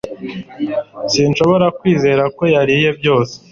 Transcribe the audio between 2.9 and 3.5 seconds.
byose